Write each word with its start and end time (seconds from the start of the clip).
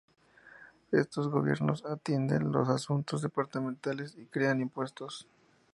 Estos 0.91 1.27
gobiernos 1.29 1.85
atienden 1.85 2.51
los 2.51 2.69
asuntos 2.69 3.21
departamentales 3.21 4.15
y 4.17 4.25
crean 4.25 4.59
impuestos. 4.59 5.27